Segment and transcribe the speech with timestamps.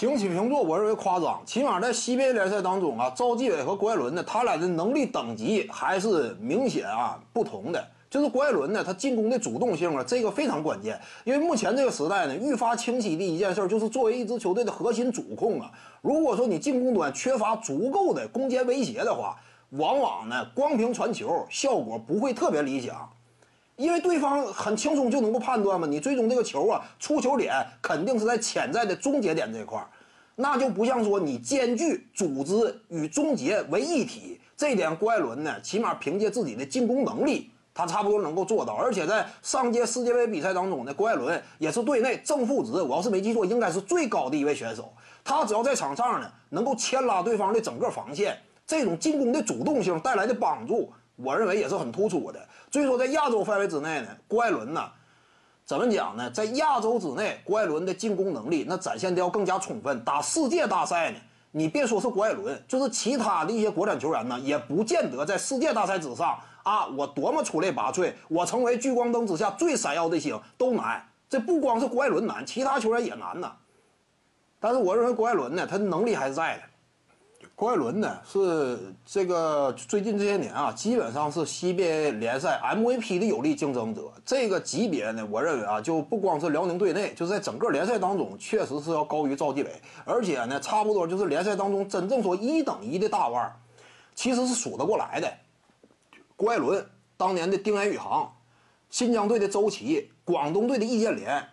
[0.00, 1.42] 平起平坐，我认为夸张。
[1.44, 7.86] 起码在 CBA 联赛当中啊，赵继伟和郭艾伦呢，他俩的能力等级还是明显啊不同的。
[8.08, 10.98] 就是郭艾伦呢，他进攻的主动性啊，这个非常关键。
[11.24, 15.70] 因为目前这个时代呢，愈发清晰的一件事就是，作为一支球队的核心主控啊，
[16.00, 19.36] 如果说你进攻端缺乏足够的攻坚威胁的话，
[19.72, 23.06] 往往呢，光凭传球效果不会特别理想。
[23.80, 29.88] 因为对方很轻松就能够判断嘛，你最终这个球啊，出球点肯定是在潜在的终结点这块儿，
[30.36, 38.74] 那就不像说你兼具组织与终结为一体，这点郭艾伦呢，起码凭借自己的进攻能力，他差不多能够做到。
[38.74, 44.92] 而且在上届世界杯比赛当中呢，郭艾伦也是队内正负值，我要是没记错，应该是最高的一位选手。
[45.24, 50.92] 他只要在场上呢，能够牵拉对方的整个防线，这种进攻的主动性带来的帮助。
[51.22, 54.90] 我认为也是很突出的，所以说在亚洲范围之内呢，郭艾伦呢，
[55.64, 56.30] 怎么讲呢？
[56.30, 60.04] 在亚洲之内，郭艾伦的进攻能力那展现的要更加充分。
[60.04, 61.18] 打世界大赛呢，
[61.52, 71.06] 你别说是郭艾伦，就是其他的一些国产球员呢，也不见得在世界大赛之上啊，我多么出类拔萃，我成为聚光灯之下最闪耀的星都难。
[71.28, 73.52] 这不光是郭艾伦难，其他球员也难呐。
[74.58, 76.62] 但是我认为郭艾伦呢，他的能力还是在的。
[77.60, 84.10] 郭艾伦呢是这个最近这些年啊，基本上是 CBA 联赛 MVP 的有力竞争者。
[84.24, 89.70] 这个级别呢，我认为啊，就不光是辽宁队内，就是在整个联赛当中，确实是要高于赵继伟。
[90.06, 93.54] 而且呢，差不多就是联赛当中真正说一等一的大腕，
[94.14, 95.30] 其实是数得过来的。
[96.36, 96.82] 郭艾伦
[97.18, 98.32] 当年的丁彦雨航，
[98.88, 101.44] 新疆队的周琦，广东队的易建联。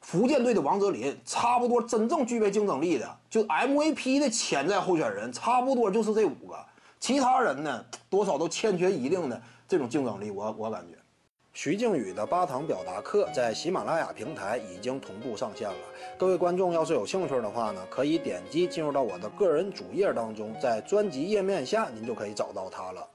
[0.00, 6.58] 福建队的王哲林，差不多真正具备竞争力的，就 MVP 的潜在候选人，差不多就是这五个。
[6.98, 10.30] 其他人呢，多少都欠缺一定的这种竞争力。
[10.30, 10.96] 我我感觉，
[11.52, 15.76] 徐静宇的八堂表达课在喜马拉雅平台已经同步上线了。
[16.18, 23.06] 各位观众要是有兴趣的话呢，可以点击进入到我的个人主页当中，在专辑页面下您就可以找到它了。